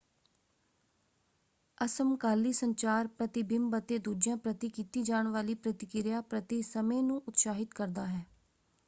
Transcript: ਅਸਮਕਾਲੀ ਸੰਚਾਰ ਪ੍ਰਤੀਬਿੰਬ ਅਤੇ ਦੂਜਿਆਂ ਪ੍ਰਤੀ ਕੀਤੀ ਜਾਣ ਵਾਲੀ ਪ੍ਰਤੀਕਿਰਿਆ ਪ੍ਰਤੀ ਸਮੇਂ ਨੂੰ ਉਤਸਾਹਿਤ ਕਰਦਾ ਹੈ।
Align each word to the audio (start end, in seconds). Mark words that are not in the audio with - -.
ਅਸਮਕਾਲੀ 1.77 2.53
ਸੰਚਾਰ 2.53 3.07
ਪ੍ਰਤੀਬਿੰਬ 3.07 3.77
ਅਤੇ 3.77 3.97
ਦੂਜਿਆਂ 3.99 4.37
ਪ੍ਰਤੀ 4.37 4.69
ਕੀਤੀ 4.69 5.03
ਜਾਣ 5.03 5.27
ਵਾਲੀ 5.27 5.53
ਪ੍ਰਤੀਕਿਰਿਆ 5.55 6.21
ਪ੍ਰਤੀ 6.21 6.61
ਸਮੇਂ 6.61 7.01
ਨੂੰ 7.03 7.21
ਉਤਸਾਹਿਤ 7.27 7.73
ਕਰਦਾ 7.73 8.05
ਹੈ। 8.07 8.25